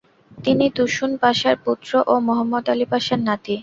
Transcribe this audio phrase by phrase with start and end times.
[0.37, 3.55] তিনি তুসুন পাশার পুত্র ও মুহাম্মদ আলি পাশার নাতি।